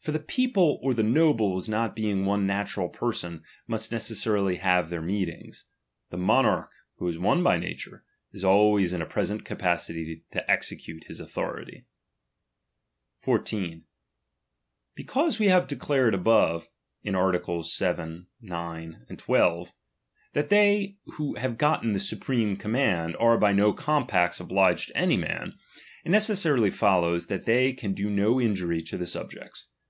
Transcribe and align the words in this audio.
For 0.00 0.10
the 0.10 0.18
people 0.18 0.80
or 0.82 0.94
the 0.94 1.04
nobles 1.04 1.68
not 1.68 1.94
being 1.94 2.24
one 2.24 2.44
natural 2.44 2.88
person, 2.88 3.44
must 3.68 3.92
necessarily 3.92 4.56
have 4.56 4.90
their 4.90 5.00
meetings. 5.00 5.66
The 6.10 6.16
monarch, 6.16 6.68
who 6.96 7.06
is 7.06 7.20
one 7.20 7.44
by 7.44 7.56
nature, 7.56 8.02
is 8.32 8.44
always 8.44 8.92
in 8.92 9.00
a 9.00 9.06
pre 9.06 9.26
sent 9.26 9.44
capacity 9.44 10.24
to 10.32 10.50
execute 10.50 11.04
his 11.04 11.20
authority. 11.20 11.84
14. 13.20 13.84
Because 14.96 15.38
we 15.38 15.46
have 15.46 15.68
declared 15.68 16.14
above, 16.14 16.68
(in 17.04 17.14
art. 17.14 17.40
7, 17.64 18.26
9, 18.40 19.06
12), 19.16 19.72
that 20.32 20.48
they 20.48 20.96
who 21.14 21.36
have 21.36 21.56
gotten 21.56 21.92
the 21.92 22.00
supreme 22.00 22.56
command, 22.56 23.14
are 23.20 23.38
by 23.38 23.52
no 23.52 23.72
compacts 23.72 24.40
obliged 24.40 24.88
to 24.88 24.96
any 24.96 25.16
man, 25.16 25.54
it 26.04 26.10
necessarily 26.10 26.70
follows, 26.70 27.28
that 27.28 27.44
they 27.46 27.72
can 27.72 27.94
do 27.94 28.10
no 28.10 28.40
injury 28.40 28.82
to 28.82 28.98
the 28.98 29.06
subjects. 29.06 29.68